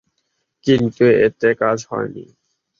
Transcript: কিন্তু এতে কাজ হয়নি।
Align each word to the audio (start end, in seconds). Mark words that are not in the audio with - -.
কিন্তু 0.65 1.03
এতে 1.25 1.49
কাজ 1.61 1.77
হয়নি। 1.89 2.25